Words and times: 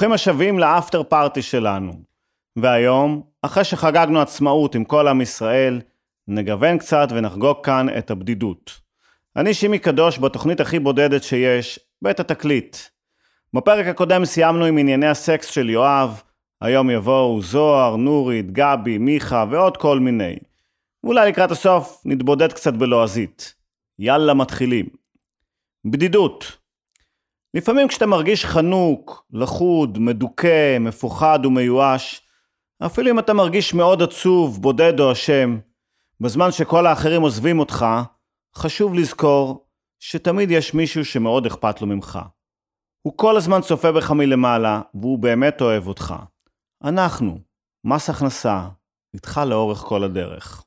ברוכים 0.00 0.12
השבים 0.12 0.58
לאפטר 0.58 1.02
פארטי 1.02 1.42
שלנו. 1.42 1.92
והיום, 2.56 3.22
אחרי 3.42 3.64
שחגגנו 3.64 4.20
עצמאות 4.20 4.74
עם 4.74 4.84
כל 4.84 5.08
עם 5.08 5.20
ישראל, 5.20 5.80
נגוון 6.28 6.78
קצת 6.78 7.08
ונחגוג 7.10 7.56
כאן 7.64 7.86
את 7.98 8.10
הבדידות. 8.10 8.80
אני 9.36 9.54
שימי 9.54 9.78
קדוש 9.78 10.18
בתוכנית 10.18 10.60
הכי 10.60 10.78
בודדת 10.78 11.22
שיש, 11.22 11.78
בית 12.02 12.20
התקליט. 12.20 12.76
בפרק 13.54 13.86
הקודם 13.86 14.24
סיימנו 14.24 14.64
עם 14.64 14.78
ענייני 14.78 15.06
הסקס 15.06 15.46
של 15.46 15.70
יואב, 15.70 16.22
היום 16.60 16.90
יבואו 16.90 17.42
זוהר, 17.42 17.96
נורית, 17.96 18.50
גבי, 18.50 18.98
מיכה 18.98 19.44
ועוד 19.50 19.76
כל 19.76 19.98
מיני. 19.98 20.36
ואולי 21.04 21.28
לקראת 21.28 21.50
הסוף 21.50 22.02
נתבודד 22.04 22.52
קצת 22.52 22.74
בלועזית. 22.74 23.54
יאללה 23.98 24.34
מתחילים. 24.34 24.86
בדידות. 25.84 26.59
לפעמים 27.54 27.88
כשאתה 27.88 28.06
מרגיש 28.06 28.44
חנוק, 28.44 29.26
לחוד, 29.32 29.98
מדוכא, 29.98 30.78
מפוחד 30.80 31.38
ומיואש, 31.44 32.22
אפילו 32.86 33.10
אם 33.10 33.18
אתה 33.18 33.32
מרגיש 33.32 33.74
מאוד 33.74 34.02
עצוב, 34.02 34.62
בודד 34.62 35.00
או 35.00 35.12
אשם, 35.12 35.58
בזמן 36.20 36.52
שכל 36.52 36.86
האחרים 36.86 37.22
עוזבים 37.22 37.58
אותך, 37.58 37.86
חשוב 38.56 38.94
לזכור 38.94 39.66
שתמיד 40.00 40.50
יש 40.50 40.74
מישהו 40.74 41.04
שמאוד 41.04 41.46
אכפת 41.46 41.80
לו 41.80 41.86
ממך. 41.86 42.18
הוא 43.02 43.12
כל 43.16 43.36
הזמן 43.36 43.60
צופה 43.60 43.92
בך 43.92 44.10
מלמעלה, 44.10 44.80
והוא 44.94 45.18
באמת 45.18 45.60
אוהב 45.60 45.86
אותך. 45.86 46.14
אנחנו, 46.84 47.38
מס 47.84 48.10
הכנסה, 48.10 48.68
איתך 49.14 49.40
לאורך 49.46 49.78
כל 49.78 50.04
הדרך. 50.04 50.64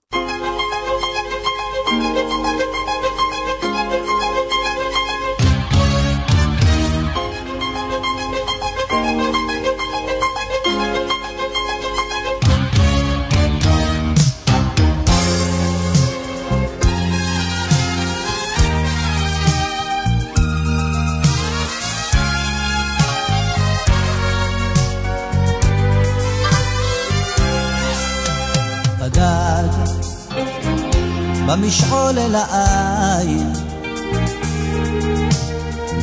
במשעול 31.64 32.20
אל 32.20 32.36
העין, 32.36 33.54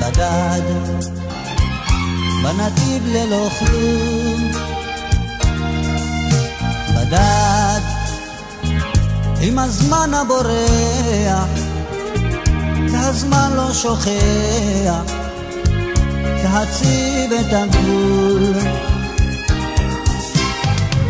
בדד, 0.00 0.62
בנתיב 2.42 3.06
ללא 3.06 3.48
כלום, 3.58 4.50
בדד, 6.96 7.80
עם 9.40 9.58
הזמן 9.58 10.14
הבורח, 10.14 11.48
והזמן 12.92 13.52
לא 13.56 13.72
שוכח, 13.72 15.12
להציב 16.44 17.32
את 17.32 17.52
הגבול. 17.52 18.54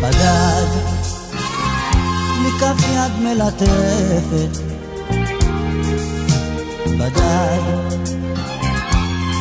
בדד, 0.01 0.90
מכף 2.61 2.83
יד 2.93 3.11
מלטפת. 3.19 4.61
בדד 6.99 7.61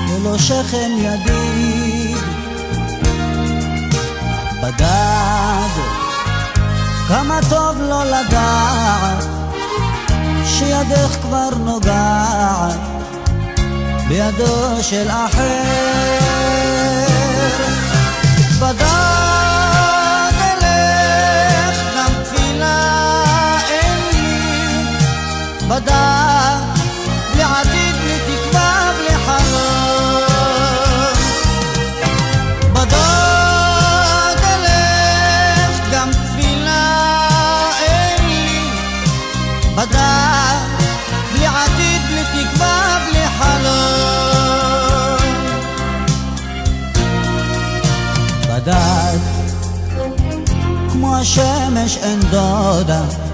ולא 0.08 0.38
שכם 0.38 0.90
ידיד. 0.98 2.16
בדד 4.62 5.70
כמה 7.08 7.40
טוב 7.48 7.76
לא 7.80 8.04
לדעת 8.04 9.24
שידך 10.44 11.16
כבר 11.22 11.48
נוגעת 11.64 12.80
בידו 14.08 14.82
של 14.82 15.08
אחר. 15.08 15.62
בדד 18.60 19.09
בדק, 25.70 26.80
בלי 27.32 27.42
עתיד, 27.42 27.94
בלי 28.02 28.18
תקווה, 28.26 28.92
בלי 28.98 29.16
חלום. 29.26 30.20
בדק 32.72 34.40
אלך, 34.44 35.74
גם 35.92 36.10
תפילה 36.10 37.28
אין 37.86 38.26
לי. 38.28 38.70
בדק, 39.76 40.58
בלי 41.32 41.46
עתיד, 41.46 42.02
בלי 42.08 42.24
תקווה, 42.24 42.98
בלי 43.08 43.24
חלום. 43.38 45.20
בדק, 48.48 49.20
כמו 50.92 51.16
השמש 51.16 51.96
אין 51.96 52.20
דודה. 52.20 53.29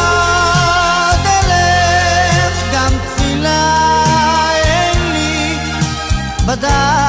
אלך 6.47 7.04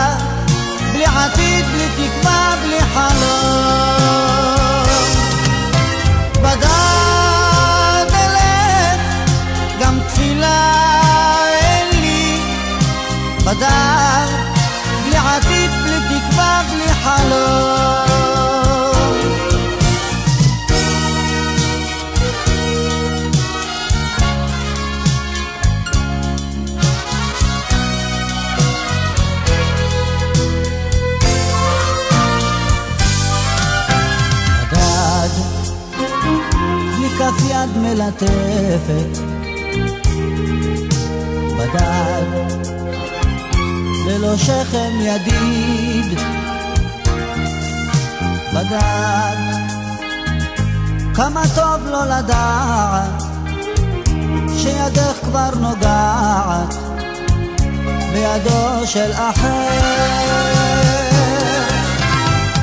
מלטפת 37.76 39.20
בדד 41.58 42.26
ללא 44.08 44.38
שכם 44.38 44.92
ידיד. 45.02 46.20
בדד 48.54 49.36
כמה 51.16 51.44
טוב 51.56 51.88
לא 51.88 52.06
לדעת 52.06 53.24
שידך 54.58 55.18
כבר 55.24 55.50
נוגעת 55.60 56.76
בידו 58.14 58.88
של 58.88 59.12
אחר. 59.14 60.16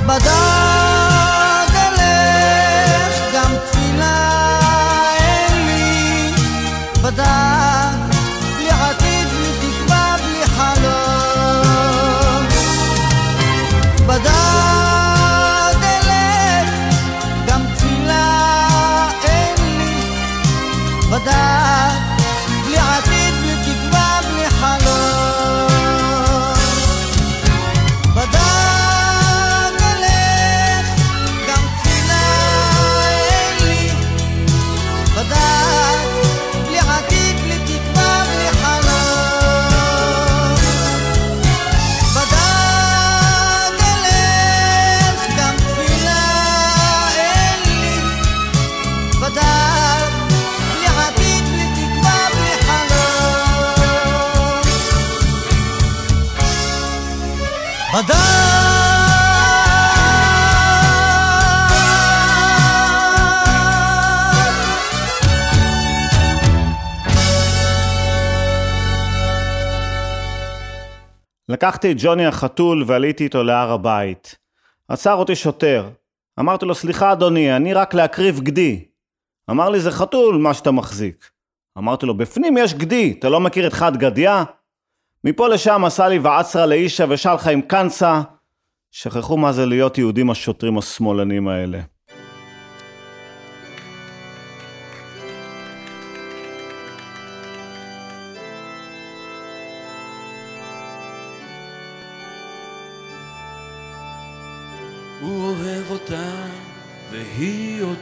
בדד 0.06 0.81
לקחתי 71.62 71.92
את 71.92 71.96
ג'וני 71.98 72.26
החתול 72.26 72.84
ועליתי 72.86 73.24
איתו 73.24 73.42
להר 73.42 73.72
הבית. 73.72 74.36
עצר 74.88 75.14
אותי 75.14 75.36
שוטר. 75.36 75.88
אמרתי 76.40 76.66
לו, 76.66 76.74
סליחה 76.74 77.12
אדוני, 77.12 77.56
אני 77.56 77.74
רק 77.74 77.94
להקריב 77.94 78.40
גדי. 78.40 78.84
אמר 79.50 79.70
לי, 79.70 79.80
זה 79.80 79.90
חתול, 79.90 80.36
מה 80.36 80.54
שאתה 80.54 80.70
מחזיק. 80.70 81.30
אמרתי 81.78 82.06
לו, 82.06 82.14
בפנים 82.14 82.56
יש 82.56 82.74
גדי, 82.74 83.14
אתה 83.18 83.28
לא 83.28 83.40
מכיר 83.40 83.66
את 83.66 83.72
חד 83.72 83.96
גדיה? 83.96 84.44
מפה 85.24 85.48
לשם 85.48 85.84
עשה 85.84 86.08
לי 86.08 86.18
ועצרה 86.18 86.66
לאישה 86.66 87.04
ושלחה 87.08 87.50
עם 87.50 87.60
קנצה. 87.60 88.22
שכחו 88.90 89.36
מה 89.36 89.52
זה 89.52 89.66
להיות 89.66 89.98
יהודים 89.98 90.30
השוטרים 90.30 90.78
השמאלנים 90.78 91.48
האלה. 91.48 91.80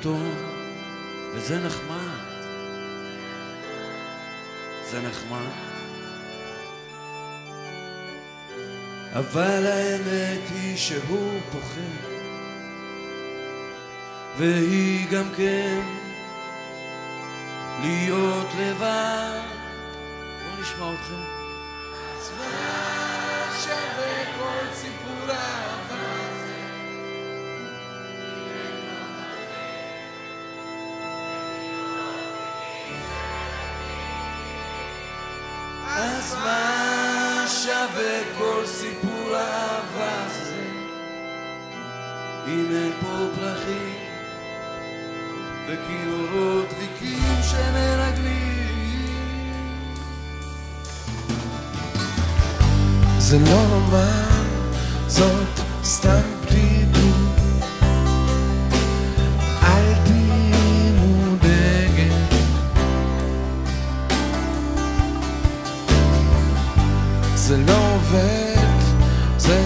אותו, 0.07 0.17
וזה 1.35 1.59
נחמד. 1.59 2.21
זה 4.91 5.01
נחמד. 5.01 5.51
אבל 9.13 9.67
האמת 9.67 10.41
היא 10.55 10.77
שהוא 10.77 11.41
פוחד, 11.53 12.11
והיא 14.37 15.11
גם 15.11 15.25
כן 15.37 15.81
להיות 17.83 18.49
לבד. 18.59 19.41
בואו 20.45 20.61
נשמע 20.61 20.93
אתכם. 20.95 21.23
אז 22.19 22.31
שווה 23.65 24.25
כל 24.39 24.75
סיפור 24.75 25.27
אז 36.01 36.35
מה 36.35 37.45
שווה 37.49 38.21
כל 38.39 38.67
סיפור 38.67 39.35
האהבה 39.35 40.25
הזה? 40.27 40.65
אין 42.47 42.93
פה 43.01 43.27
פרחים 43.35 43.95
וכיורות 45.67 46.67
דליקים 46.69 47.43
שמרגלים. 47.43 48.51
זה 53.19 53.39
לא 53.39 53.45
נאמר, 53.45 54.45
זאת 55.07 55.61
סתם 55.85 56.40
זה 67.41 67.57
לא 67.57 67.95
עובד, 67.95 68.79
זה 69.39 69.61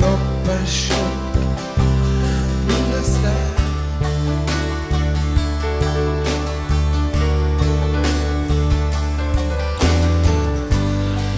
לא 0.00 0.16
פשוט. 0.44 0.98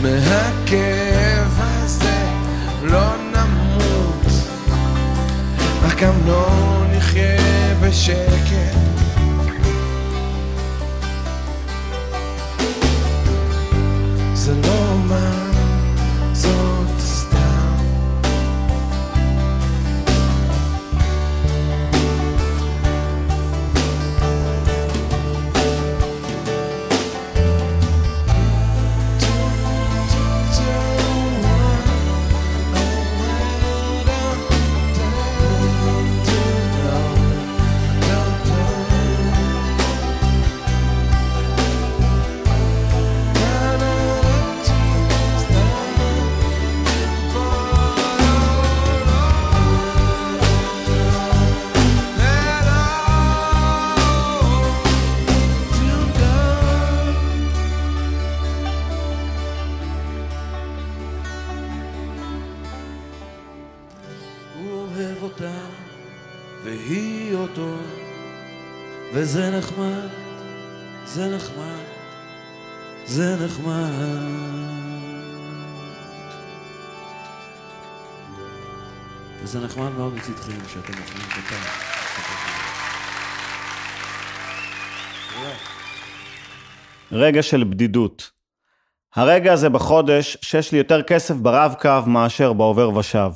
מהכאב 0.02 1.61
הזה 1.61 2.25
לא 2.82 3.16
נמות, 3.32 4.26
אך 5.87 6.02
גם 6.02 6.14
לא 6.26 6.49
נחיה 6.90 7.75
בשקט. 7.81 8.39
וזה 79.42 79.61
נחמד 79.61 79.90
מאוד 79.99 80.14
מצדכם 80.14 80.68
שאתם 80.68 80.92
אוכלים 81.02 81.26
הטעם. 81.30 81.90
רגע 87.12 87.42
של 87.42 87.64
בדידות. 87.64 88.30
הרגע 89.14 89.52
הזה 89.52 89.68
בחודש 89.68 90.37
שיש 90.42 90.73
לי 90.73 90.78
יותר 90.78 91.02
כסף 91.02 91.35
ברב-קו 91.35 92.02
מאשר 92.06 92.52
בעובר 92.52 92.97
ושב. 92.97 93.32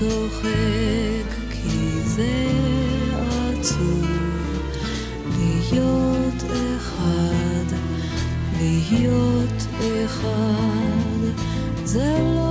צוחק 0.00 1.34
כי 1.50 2.00
זה 2.04 2.46
עצוב 3.20 4.06
להיות 5.38 6.42
אחד, 6.76 7.76
להיות 8.60 9.66
אחד. 10.04 11.20
זה 11.84 12.18
לא 12.34 12.49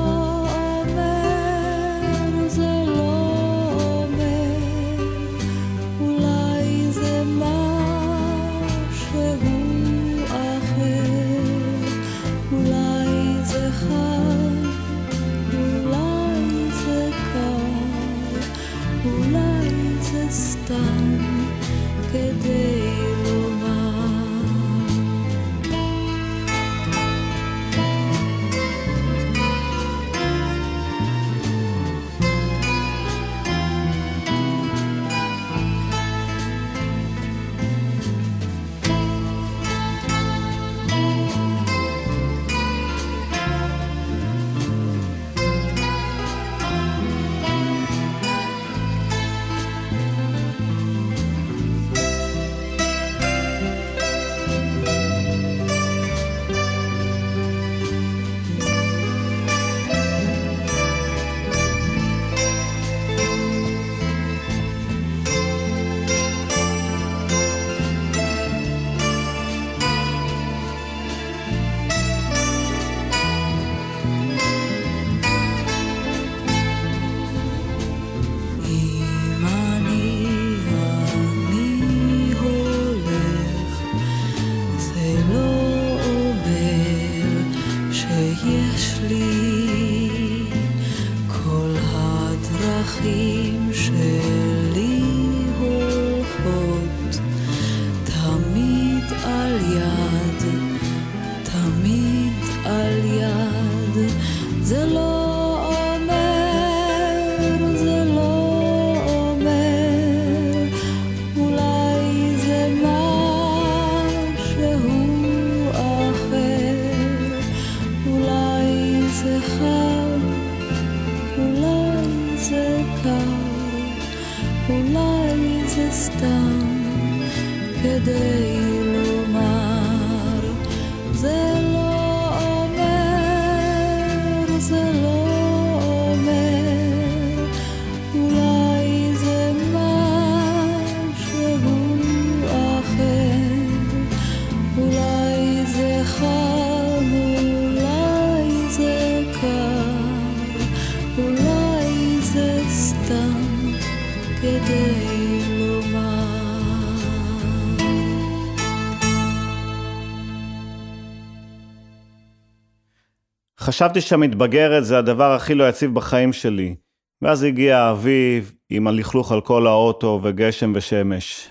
חשבתי 163.70 164.02
שהמתבגרת 164.02 164.86
זה 164.86 164.98
הדבר 164.98 165.32
הכי 165.32 165.56
לא 165.56 165.70
יציב 165.70 165.94
בחיים 165.94 166.34
שלי. 166.34 166.76
ואז 167.22 167.44
הגיע 167.44 167.78
האביב 167.78 168.54
עם 168.70 168.88
הלכלוך 168.88 169.32
על 169.32 169.42
כל 169.42 169.68
האוטו 169.68 170.20
וגשם 170.24 170.72
ושמש. 170.76 171.50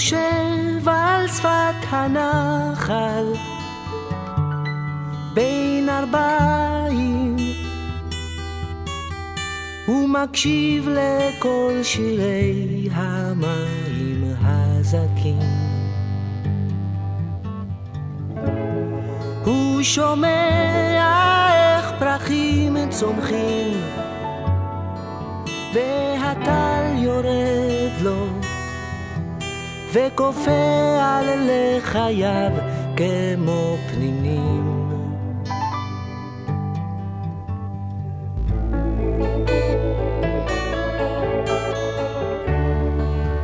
יושב 0.00 0.88
על 0.88 1.28
שפת 1.28 1.86
הנחל. 1.90 3.24
בין 5.34 5.88
ארבעים. 5.88 7.36
הוא 9.86 10.08
מקשיב 10.08 10.88
לכל 10.88 11.72
שירי 11.82 12.88
המים 12.92 14.34
הזכים. 14.42 15.38
הוא 19.44 19.82
שומע 19.82 21.48
איך 21.52 21.92
פרחים 21.98 22.76
צומחים 22.90 23.80
והטל 25.74 26.84
יורד 26.96 27.92
לו 28.02 28.39
וכופה 29.92 30.98
על 31.02 31.26
לחייו 31.50 32.50
כמו 32.96 33.76
פנינים. 33.90 34.90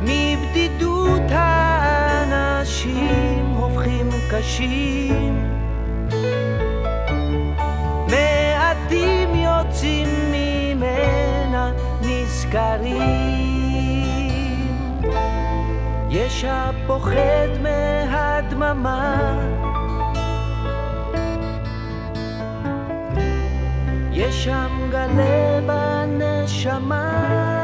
מבדידות 0.01 1.21
האנשים 1.29 2.75
הופכים 3.57 4.09
קשים 4.31 5.26
יש 16.37 16.45
הפוחד 16.47 17.49
מהדממה. 17.61 19.17
יש 24.11 24.43
שם 24.43 24.89
גלה 24.91 25.59
בנשמה 25.67 27.56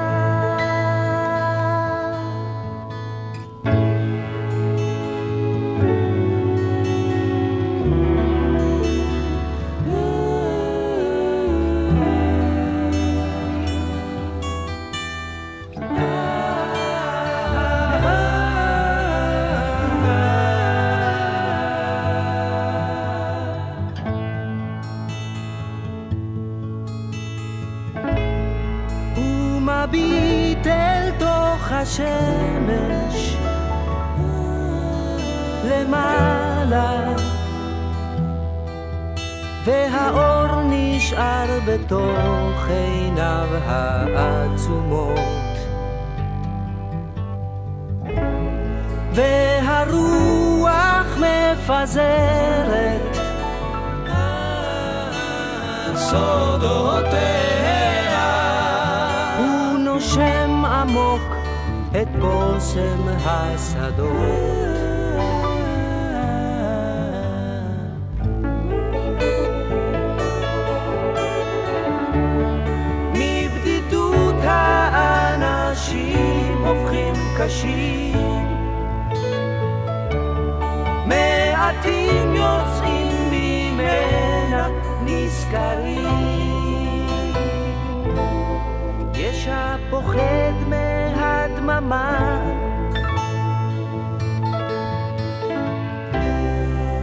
פוחד 89.94 90.54
מהדממה. 90.70 92.40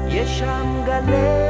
יש 0.09 0.39
שם 0.39 0.83
גלי 0.87 1.50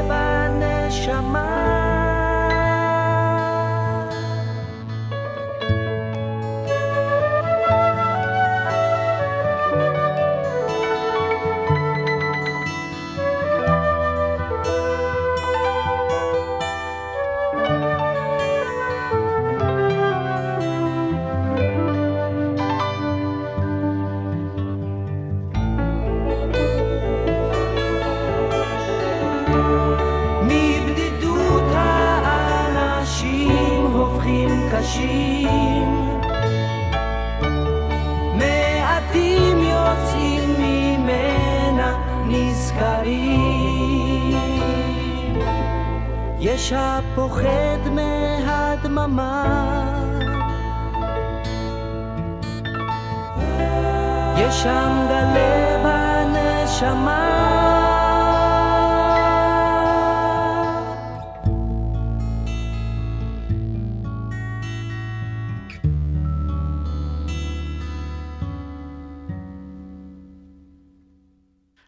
הנשמה 56.82 57.30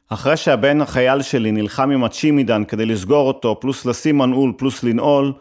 אחרי 0.08 0.36
שהבן 0.36 0.80
החייל 0.80 1.22
שלי 1.22 1.52
נלחם 1.52 1.90
עם 1.90 2.04
הצ'ימידן 2.04 2.64
כדי 2.64 2.86
לסגור 2.86 3.28
אותו, 3.28 3.60
פלוס 3.60 3.86
לשים 3.86 4.18
מנעול, 4.18 4.52
פלוס 4.58 4.84
לנעול, 4.84 5.32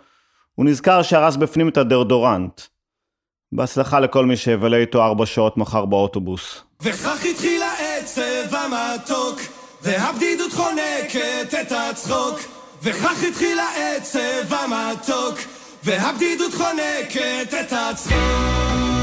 הוא 0.56 0.66
נזכר 0.66 1.02
שהרס 1.02 1.36
בפנים 1.36 1.68
את 1.70 1.78
הדרדורנט. 1.78 2.62
בהצלחה 3.52 4.00
לכל 4.00 4.26
מי 4.26 4.38
שיבלה 4.38 4.78
איתו 4.78 5.04
ארבע 5.04 5.26
שעות 5.26 5.58
מחר 5.58 5.86
באוטובוס. 5.86 6.71
וכך 6.82 7.26
התחיל 7.26 7.62
העצב 7.64 8.56
המתוק, 8.56 9.40
והבדידות 9.82 10.54
חונקת 10.54 11.54
את 11.62 11.72
הצחוק. 11.72 12.40
וכך 12.84 13.24
התחיל 13.24 13.60
העצב 13.60 14.54
המתוק, 14.54 15.40
והבדידות 15.84 16.54
חונקת 16.54 17.54
את 17.60 17.74
הצחוק. 17.74 19.01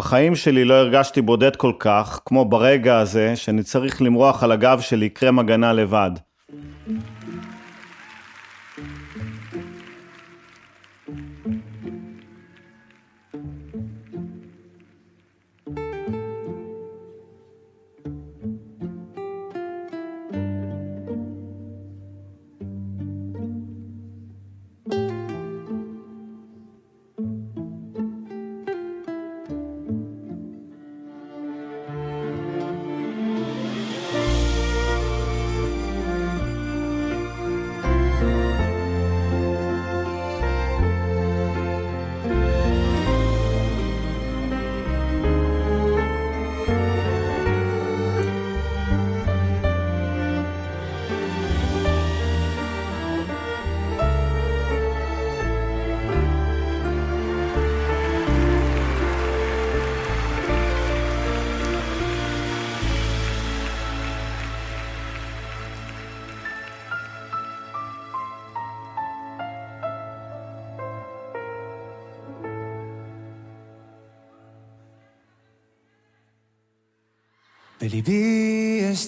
בחיים 0.00 0.36
שלי 0.36 0.64
לא 0.64 0.74
הרגשתי 0.74 1.22
בודד 1.22 1.56
כל 1.56 1.72
כך, 1.78 2.20
כמו 2.24 2.44
ברגע 2.44 2.98
הזה, 2.98 3.36
שאני 3.36 3.62
צריך 3.62 4.02
למרוח 4.02 4.42
על 4.42 4.52
הגב 4.52 4.80
שלי 4.80 5.08
קרם 5.08 5.38
הגנה 5.38 5.72
לבד. 5.72 6.10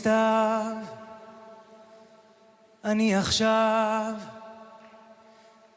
סתיו, 0.02 0.76
אני 2.84 3.16
עכשיו 3.16 4.14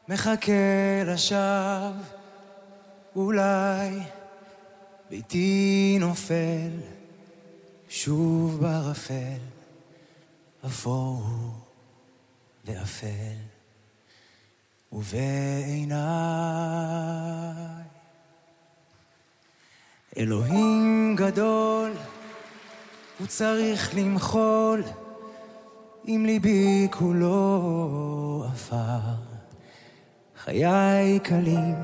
מחכה 0.08 1.02
לשווא, 1.06 1.92
אולי 3.16 4.00
ביתי 5.10 5.96
נופל 6.00 6.70
שוב 7.88 8.60
בערפל, 8.60 9.38
אפור 10.66 11.24
ואפל, 12.64 13.36
ובעיניי 14.92 15.96
אלוהים 20.18 21.14
גדול 21.16 21.92
הוא 23.18 23.26
צריך 23.26 23.94
למחול 23.96 24.82
אם 26.08 26.22
ליבי 26.26 26.88
כולו 26.90 28.44
עפר. 28.52 28.98
חיי 30.44 31.18
קלים 31.22 31.74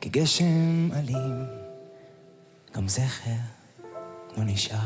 כגשם 0.00 0.88
אלים, 0.92 1.44
גם 2.76 2.88
זכר 2.88 3.30
לא 4.36 4.44
נשאר. 4.44 4.78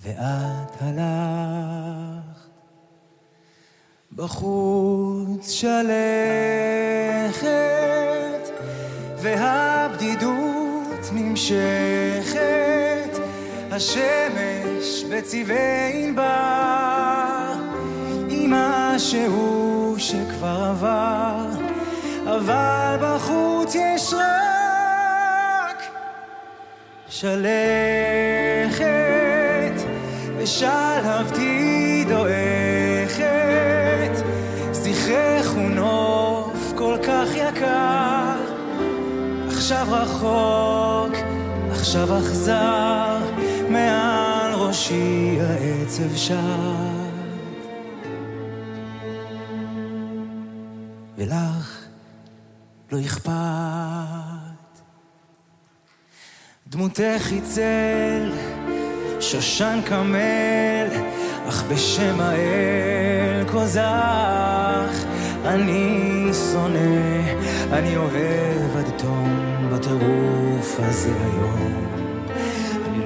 ואת 0.00 0.76
הלכת 0.80 2.34
בחוץ 4.12 5.50
שלכת, 5.50 5.84
והבדידות 9.16 11.12
נמשכת. 11.12 12.03
השמש 13.76 15.04
בצבעי 15.10 16.04
ענבר, 16.04 17.52
עם 18.30 18.50
משהו 18.50 19.94
שכבר 19.98 20.64
עבר, 20.70 21.46
אבל 22.24 22.96
בחוץ 23.02 23.74
יש 23.74 24.14
רק 24.14 25.82
שלכת, 27.08 27.34
ושלהבתי 30.38 32.04
דועכת, 32.08 33.24
זכרך 34.72 35.50
הוא 35.50 35.70
נוף 35.70 36.72
כל 36.76 36.96
כך 37.02 37.28
יקר, 37.34 38.36
עכשיו 39.48 39.86
רחוק, 39.90 41.16
עכשיו 41.70 42.18
אכזר. 42.18 43.33
ראשי 44.94 45.38
העצב 45.40 46.16
שט. 46.16 46.34
ולך 51.18 51.84
לא 52.92 53.00
אכפת. 53.00 53.32
דמותך 56.66 57.30
היא 57.30 57.40
צל, 57.42 58.32
שושן 59.20 59.80
קמל, 59.84 60.86
אך 61.48 61.64
בשם 61.64 62.20
האל 62.20 63.48
כוזך. 63.52 65.04
אני 65.44 66.30
שונא, 66.52 67.20
אני 67.72 67.96
אוהב 67.96 68.76
עד 68.76 68.90
תום 68.98 69.38
בטירוף 69.72 70.76
הזה 70.78 71.12
היום. 71.24 72.03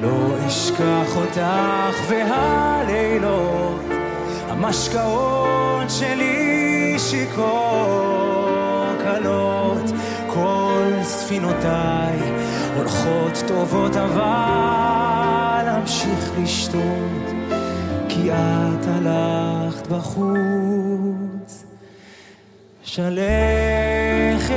לא 0.00 0.46
אשכח 0.46 1.16
אותך 1.16 1.96
והלילות, 2.08 3.80
המשקאות 4.48 5.90
שלי 5.90 6.94
שיכור 6.98 8.48
קלות, 9.04 9.90
כל 10.26 10.92
ספינותיי 11.02 12.18
הולכות 12.76 13.42
טובות 13.46 13.96
אבל 13.96 15.68
אמשיך 15.80 16.32
לשתות, 16.42 17.32
כי 18.08 18.30
את 18.32 18.86
הלכת 18.86 19.86
בחוץ. 19.86 21.64
שלכת 22.82 24.54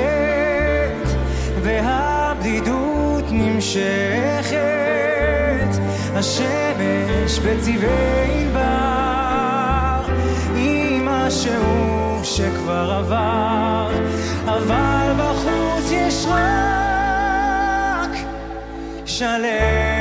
והבדידות 1.62 3.24
נמשכת 3.32 4.51
השמש 6.22 7.40
בצבעי 7.40 8.42
ענבר, 8.42 10.14
עם 10.56 11.06
משהו 11.06 12.20
שכבר 12.24 12.92
עבר, 13.00 13.92
אבל 14.46 15.14
בחוץ 15.18 15.92
יש 15.92 16.26
רק 16.30 18.12
שלכת, 19.06 20.01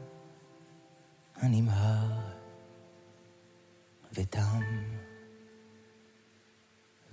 הנמהר 1.41 2.19
ותם, 4.13 4.61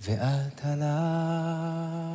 ואת 0.01 0.65
הלכת 0.65 2.08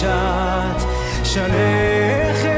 שאת 0.00 0.80
שלכת, 1.24 2.48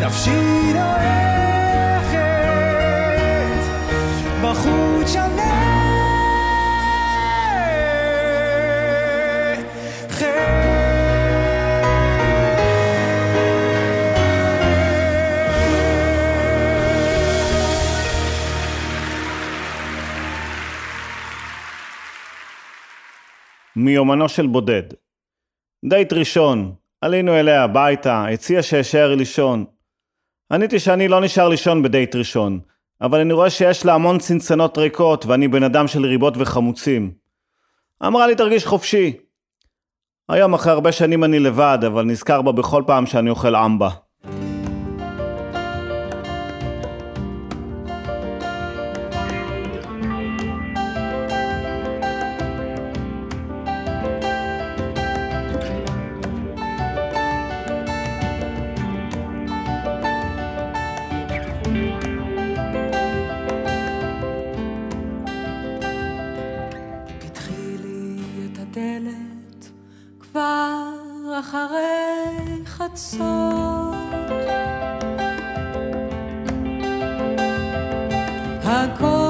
נפשי 0.00 0.72
דועכת, 0.72 2.24
בחוץ 4.42 5.12
שם 5.12 5.34
מיומנו 23.76 24.28
של 24.28 24.46
בודד, 24.46 24.82
דייט 25.86 26.12
ראשון, 26.12 26.74
עלינו 27.00 27.34
אליה 27.34 27.64
הביתה, 27.64 28.24
הציע 28.32 28.62
שאשאר 28.62 29.14
לישון. 29.14 29.64
עניתי 30.52 30.78
שאני 30.78 31.08
לא 31.08 31.20
נשאר 31.20 31.48
לישון 31.48 31.82
בדייט 31.82 32.16
ראשון, 32.16 32.60
אבל 33.00 33.20
אני 33.20 33.32
רואה 33.32 33.50
שיש 33.50 33.86
לה 33.86 33.94
המון 33.94 34.18
צנצנות 34.18 34.78
ריקות 34.78 35.26
ואני 35.26 35.48
בן 35.48 35.62
אדם 35.62 35.88
של 35.88 36.06
ריבות 36.06 36.34
וחמוצים. 36.36 37.12
אמרה 38.06 38.26
לי 38.26 38.34
תרגיש 38.34 38.66
חופשי. 38.66 39.16
היום 40.28 40.54
אחרי 40.54 40.72
הרבה 40.72 40.92
שנים 40.92 41.24
אני 41.24 41.38
לבד, 41.38 41.78
אבל 41.86 42.04
נזכר 42.04 42.42
בה 42.42 42.52
בכל 42.52 42.82
פעם 42.86 43.06
שאני 43.06 43.30
אוכל 43.30 43.56
אמבה. 43.56 43.90
A 78.74 78.88
call 78.98 79.23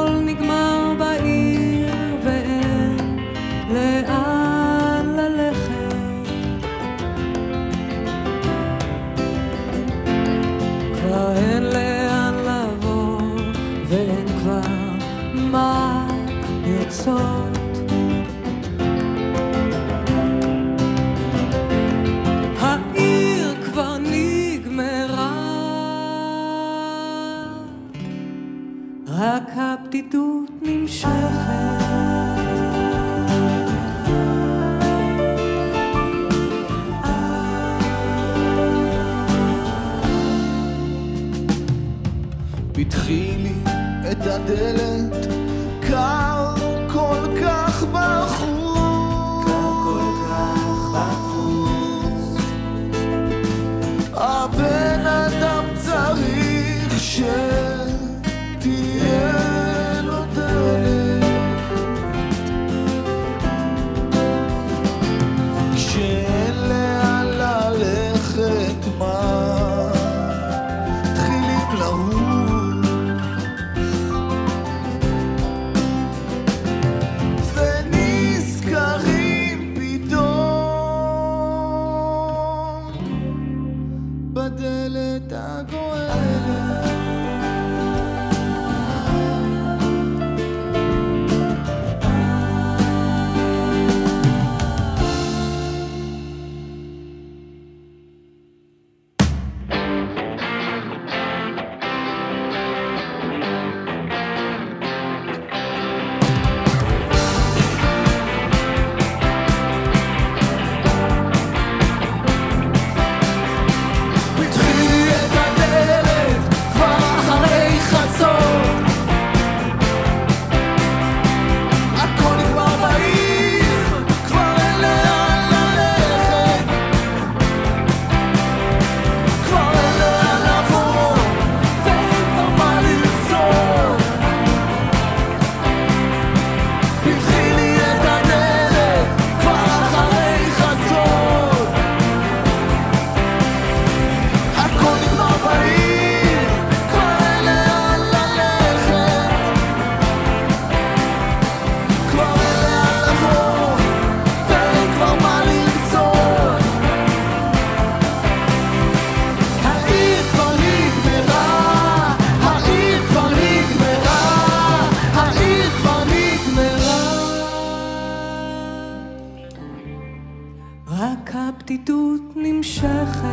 הבדידות 171.65 172.23
נמשכת. 172.37 173.25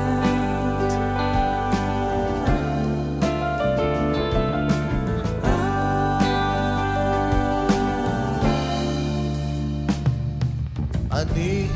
אני 11.11 11.67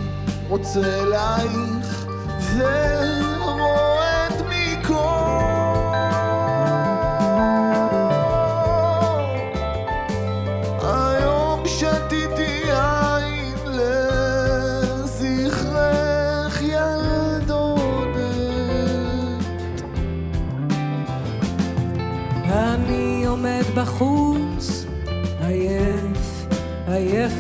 רוצה 0.50 0.80
אלייך, 0.80 2.06
זה... 2.40 3.35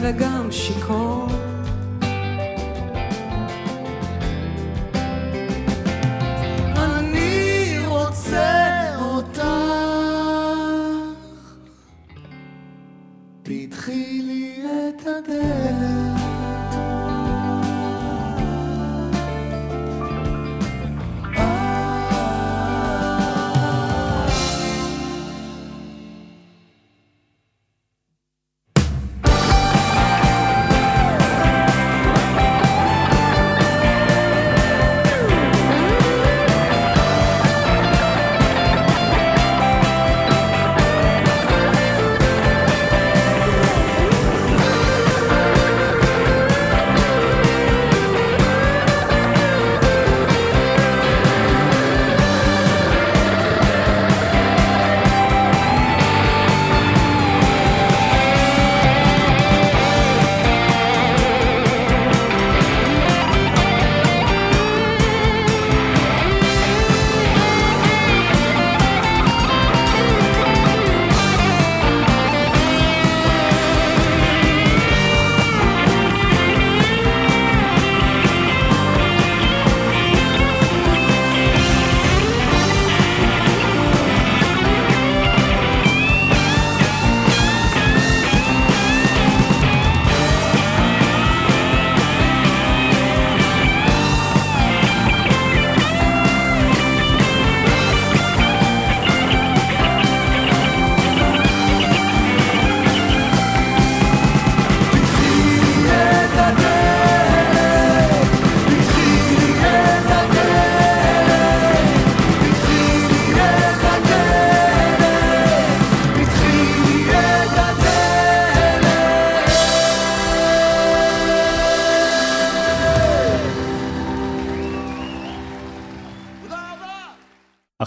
וגם 0.01 0.47
שיכור. 0.51 1.14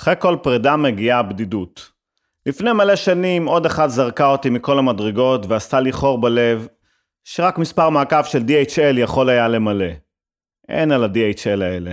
אחרי 0.09 0.21
כל 0.21 0.37
פרידה 0.43 0.77
מגיעה 0.77 1.19
הבדידות. 1.19 1.91
לפני 2.47 2.73
מלא 2.73 2.97
שנים 2.97 3.47
עוד 3.47 3.67
אחת 3.67 3.91
זרקה 3.91 4.27
אותי 4.27 4.51
מכל 4.51 4.79
המדרגות 4.79 5.47
ועשתה 5.47 5.81
לי 5.81 5.93
חור 5.93 6.21
בלב, 6.21 6.69
שרק 7.25 7.59
מספר 7.59 7.91
מעקב 7.91 8.25
של 8.25 8.39
DHL 8.39 8.99
יכול 8.99 9.29
היה 9.29 9.49
למלא. 9.49 9.87
אין 10.69 10.93
על 10.93 11.05
ה-DHL 11.05 11.63
האלה. 11.63 11.93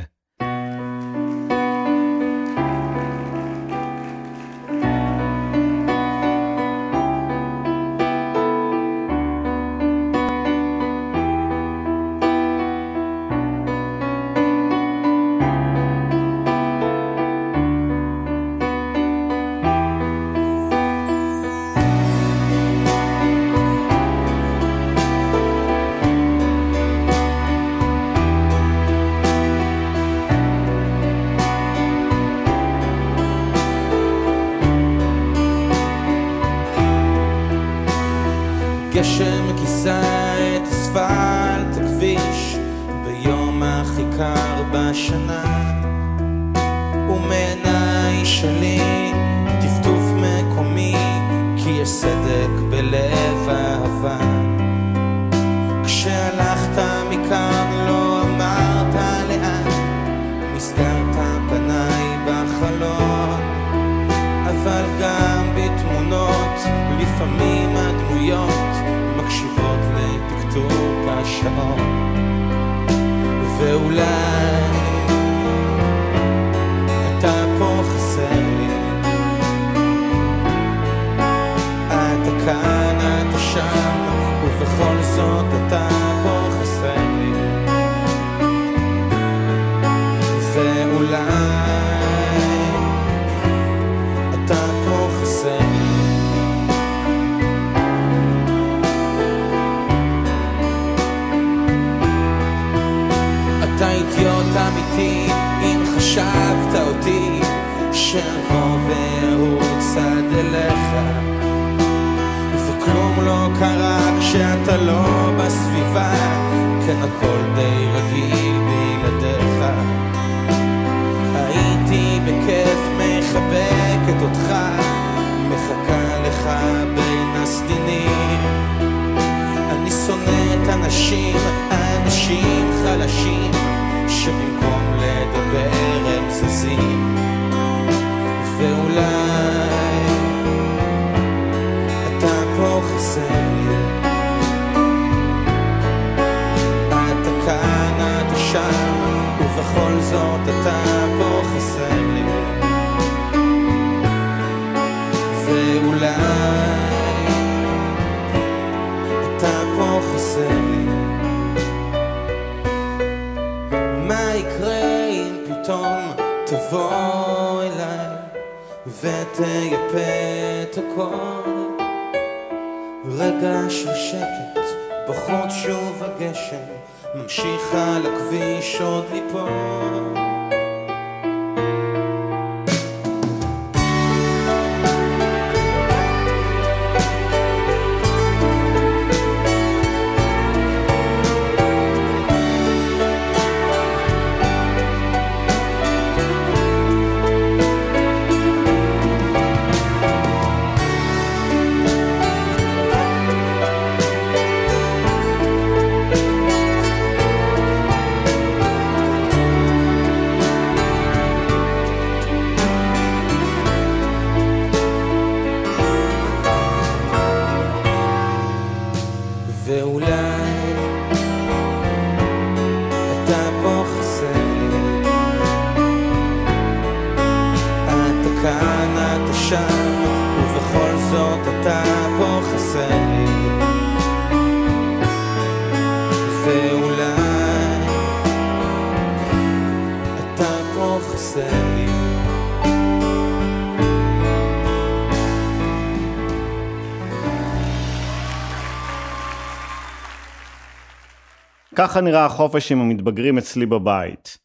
ככה 251.76 252.02
נראה 252.02 252.26
החופש 252.26 252.72
עם 252.72 252.82
המתבגרים 252.82 253.38
אצלי 253.38 253.66
בבית. 253.66 254.38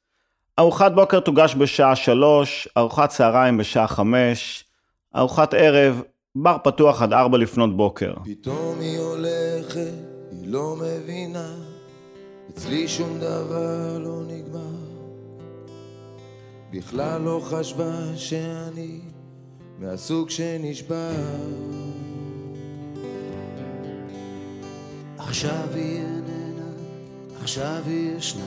ארוחת 0.59 0.93
בוקר 0.93 1.20
תוגש 1.20 1.55
בשעה 1.55 1.97
שלוש, 1.97 2.68
ארוחת 2.76 3.09
צהריים 3.09 3.57
בשעה 3.57 3.87
חמש, 3.87 4.64
ארוחת 5.16 5.55
ערב, 5.55 6.03
בר 6.35 6.57
פתוח 6.64 7.03
עד 7.03 7.12
ארבע 7.12 7.39
לפנות 7.39 7.76
בוקר. 7.76 8.14
פתאום 8.24 8.81
היא 8.81 8.99
הולכת, 8.99 9.93
היא 10.31 10.53
לא 10.53 10.76
מבינה, 10.76 11.55
אצלי 12.51 12.89
שום 12.89 13.18
דבר 13.18 13.99
לא 13.99 14.22
נגמר. 14.26 14.61
בכלל 16.72 17.20
לא 17.22 17.41
חשבה 17.45 18.16
שאני 18.16 19.01
מהסוג 19.78 20.31
שנשבר. 20.31 21.11
עכשיו 25.18 25.68
היא 25.74 26.20
עכשיו 27.43 27.82
היא 27.86 28.16
ישנה, 28.16 28.45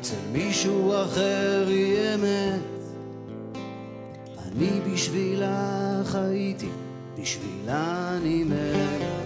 אצל 0.00 0.16
מישהו 0.32 0.92
אחר 1.04 1.64
היא 1.68 1.98
אמת. 2.14 2.60
אני 4.46 4.80
בשבילה 4.92 6.00
חייתי, 6.04 6.68
בשבילה 7.20 8.16
אני 8.16 8.44
מת. 8.44 9.19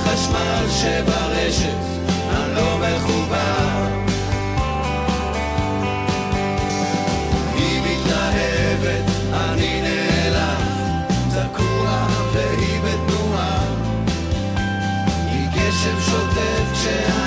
החשמל 0.00 0.66
שברשת, 0.70 1.76
אני 2.30 2.54
לא 2.54 2.78
מחובר. 2.78 3.86
היא 7.54 7.80
מתלהבת, 7.80 9.10
אני 9.34 9.82
נעלם 9.82 10.62
תקוע 11.30 12.06
והיא 12.32 12.80
בתנועה. 12.80 13.60
היא 15.26 15.48
גשם 15.54 16.00
שוטף 16.00 16.72
כשאני 16.72 17.19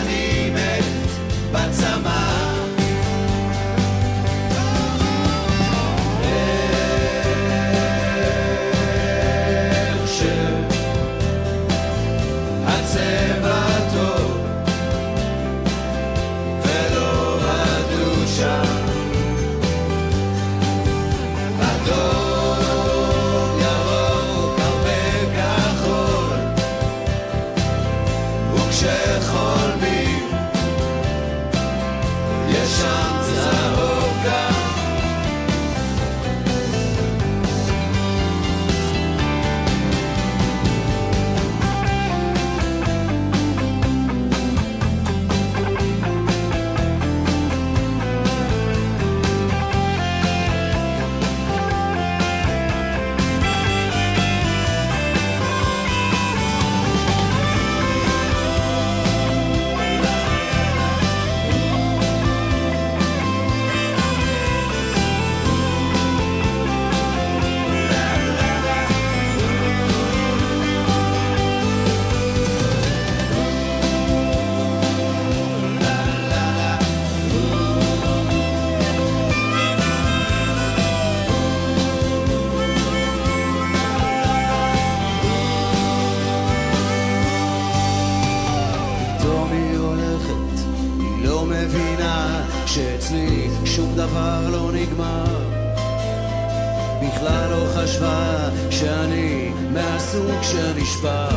שנשבר. 100.93 101.29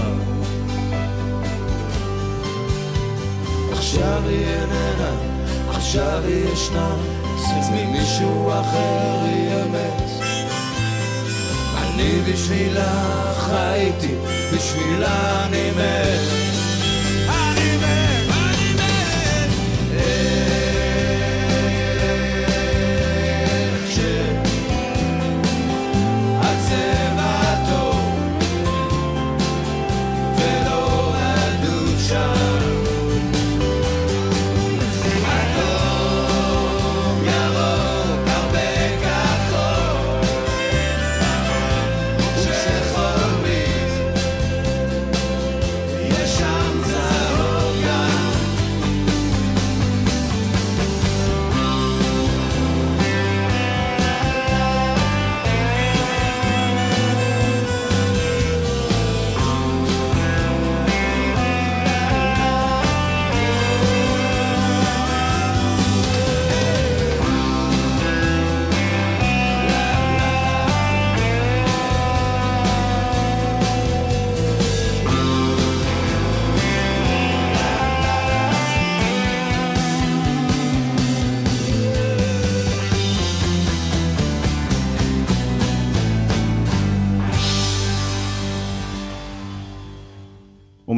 עכשיו 3.73 4.23
היא 4.29 4.47
איננה, 4.47 5.11
עכשיו 5.69 6.23
היא 6.25 6.53
ישנה, 6.53 6.97
אצל 7.35 7.85
מישהו 7.93 8.51
אחר 8.51 9.19
היא 9.25 9.49
אמת. 9.63 10.03
אני 11.77 12.21
בשבילה 12.33 13.33
חייתי, 13.39 14.15
בשבילה 14.55 15.47
אני 15.47 15.71
מת. 15.71 16.66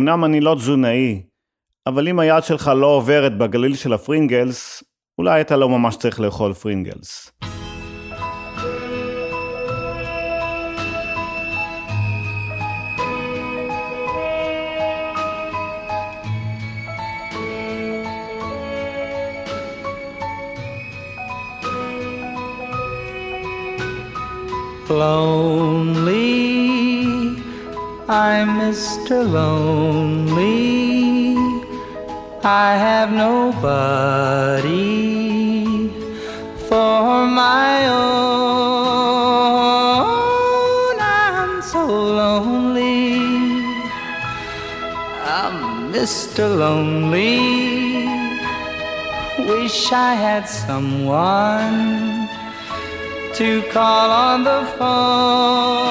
אמנם 0.09 0.25
אני 0.25 0.41
לא 0.41 0.55
תזונאי, 0.55 1.23
אבל 1.87 2.09
אם 2.09 2.19
היד 2.19 2.45
שלך 2.45 2.71
לא 2.77 2.87
עוברת 2.87 3.39
בגליל 3.39 3.75
של 3.75 3.93
הפרינגלס, 3.93 4.85
אולי 5.19 5.41
אתה 5.41 5.57
לא 5.57 5.69
ממש 5.69 5.97
צריך 5.97 6.21
לאכול 6.21 6.53
פרינגלס. 6.53 7.33
Lonely, 24.89 26.58
I'm 28.11 28.59
Mr. 28.59 29.23
Lonely. 29.31 30.17
I 32.43 32.75
have 32.75 33.13
nobody 33.13 34.71
for 36.71 37.27
my 37.27 37.87
own. 37.87 38.07
I'm 40.99 41.61
so 41.61 41.85
lonely. 41.85 43.21
I'm 45.27 45.93
Mr. 45.93 46.49
Lonely. 46.57 48.07
Wish 49.47 49.93
I 49.93 50.15
had 50.15 50.49
someone 50.49 52.27
to 53.35 53.63
call 53.71 54.11
on 54.11 54.45
the 54.45 54.65
phone. 54.79 55.89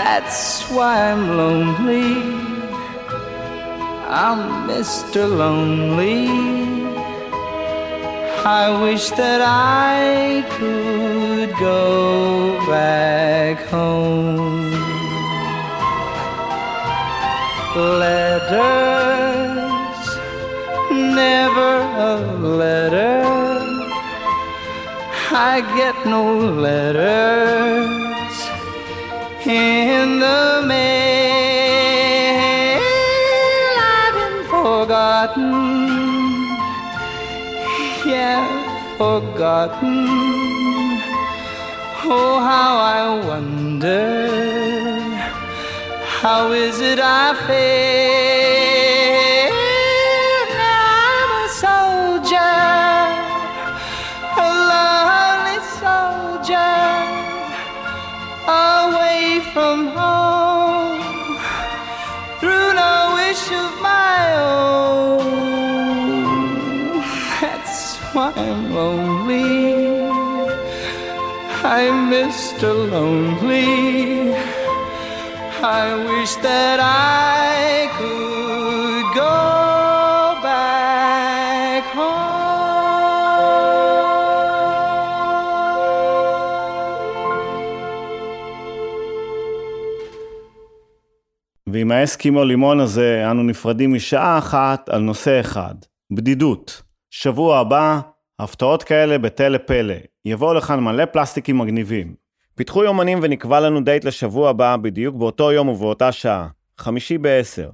That's 0.00 0.42
why 0.74 0.94
I'm 1.10 1.24
lonely. 1.40 2.12
I'm 4.26 4.40
Mr. 4.68 5.20
Lonely. 5.42 6.26
I 8.60 8.64
wish 8.82 9.04
that 9.10 9.40
I 9.40 10.44
could 10.56 11.50
go 11.60 12.58
back 12.66 13.56
home. 13.76 14.72
Letters, 18.00 19.20
never 20.90 21.49
a 22.20 22.26
letter. 22.62 23.22
I 25.52 25.60
get 25.78 25.96
no 26.06 26.24
letters 26.66 28.36
in 29.46 30.18
the 30.24 30.62
mail. 30.66 30.80
I've 33.96 34.14
been 34.20 34.38
forgotten 34.54 35.70
yeah, 38.10 38.96
forgotten. 38.96 40.06
Oh, 42.02 42.40
how 42.40 42.78
I 42.78 43.26
wonder. 43.26 44.28
How 46.20 46.52
is 46.52 46.80
it 46.80 46.98
I 46.98 47.34
feel? 47.46 48.29
From 59.52 59.88
home, 59.88 61.00
through 62.38 62.72
no 62.74 62.94
wish 63.18 63.44
of 63.62 63.70
my 63.82 64.18
own. 64.36 65.30
That's 67.40 67.96
why 68.12 68.32
I'm 68.36 68.72
lonely. 68.72 70.08
I'm 71.64 72.10
Mr. 72.10 72.70
Lonely. 72.90 74.34
I 75.62 75.94
wish 76.08 76.34
that 76.46 76.78
I 76.80 77.49
ועם 91.72 91.90
האסקימו 91.92 92.44
לימון 92.44 92.80
הזה 92.80 93.30
אנו 93.30 93.42
נפרדים 93.42 93.94
משעה 93.94 94.38
אחת 94.38 94.88
על 94.88 95.02
נושא 95.02 95.40
אחד, 95.40 95.74
בדידות. 96.10 96.82
שבוע 97.10 97.58
הבא, 97.58 98.00
הפתעות 98.38 98.82
כאלה 98.82 99.18
בתל 99.18 99.58
פלא. 99.58 99.94
יבואו 100.24 100.54
לכאן 100.54 100.80
מלא 100.80 101.04
פלסטיקים 101.04 101.58
מגניבים. 101.58 102.14
פיתחו 102.54 102.84
יומנים 102.84 103.18
ונקבע 103.22 103.60
לנו 103.60 103.80
דייט 103.80 104.04
לשבוע 104.04 104.50
הבא 104.50 104.76
בדיוק 104.76 105.16
באותו 105.16 105.52
יום 105.52 105.68
ובאותה 105.68 106.12
שעה, 106.12 106.48
חמישי 106.78 107.18
בעשר. 107.18 107.70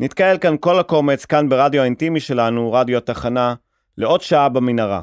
נתקהל 0.00 0.38
כאן 0.38 0.56
כל 0.60 0.78
הקומץ, 0.78 1.24
כאן 1.24 1.48
ברדיו 1.48 1.82
האינטימי 1.82 2.20
שלנו, 2.20 2.72
רדיו 2.72 2.98
התחנה, 2.98 3.54
לעוד 3.98 4.20
שעה 4.20 4.48
במנהרה. 4.48 5.02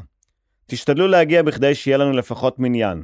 תשתדלו 0.68 1.08
להגיע 1.08 1.44
בכדי 1.44 1.76
שיהיה 1.76 1.98
לנו 1.98 2.12
לפחות 2.12 2.60
מניין. 2.60 3.04